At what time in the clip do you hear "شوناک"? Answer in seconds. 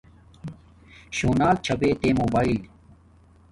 1.17-1.57